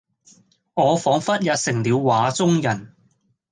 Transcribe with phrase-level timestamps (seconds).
[0.73, 2.95] 我彷彿也成了畫中人